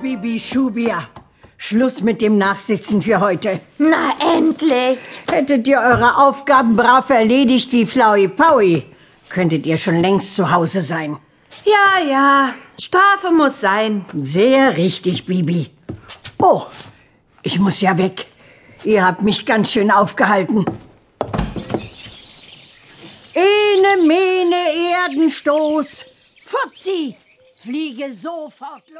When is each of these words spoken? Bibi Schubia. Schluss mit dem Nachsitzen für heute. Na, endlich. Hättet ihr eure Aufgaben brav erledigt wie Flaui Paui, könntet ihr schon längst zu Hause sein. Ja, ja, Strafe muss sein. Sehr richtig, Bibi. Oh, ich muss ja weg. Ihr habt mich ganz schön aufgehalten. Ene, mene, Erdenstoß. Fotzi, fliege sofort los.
Bibi 0.00 0.40
Schubia. 0.40 1.08
Schluss 1.58 2.00
mit 2.00 2.20
dem 2.20 2.38
Nachsitzen 2.38 3.02
für 3.02 3.20
heute. 3.20 3.60
Na, 3.78 4.10
endlich. 4.36 4.98
Hättet 5.30 5.68
ihr 5.68 5.78
eure 5.78 6.16
Aufgaben 6.16 6.76
brav 6.76 7.10
erledigt 7.10 7.70
wie 7.72 7.86
Flaui 7.86 8.28
Paui, 8.28 8.84
könntet 9.28 9.66
ihr 9.66 9.78
schon 9.78 10.00
längst 10.00 10.34
zu 10.34 10.50
Hause 10.50 10.82
sein. 10.82 11.18
Ja, 11.64 12.02
ja, 12.04 12.54
Strafe 12.80 13.30
muss 13.30 13.60
sein. 13.60 14.04
Sehr 14.20 14.76
richtig, 14.76 15.26
Bibi. 15.26 15.70
Oh, 16.38 16.62
ich 17.42 17.58
muss 17.60 17.80
ja 17.80 17.96
weg. 17.96 18.26
Ihr 18.84 19.06
habt 19.06 19.22
mich 19.22 19.46
ganz 19.46 19.70
schön 19.70 19.90
aufgehalten. 19.90 20.64
Ene, 23.34 24.02
mene, 24.06 24.56
Erdenstoß. 24.94 26.04
Fotzi, 26.44 27.16
fliege 27.62 28.12
sofort 28.12 28.88
los. 28.90 28.98